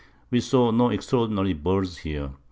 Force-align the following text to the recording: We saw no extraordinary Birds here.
We 0.31 0.39
saw 0.39 0.71
no 0.71 0.89
extraordinary 0.89 1.53
Birds 1.53 1.97
here. 1.97 2.31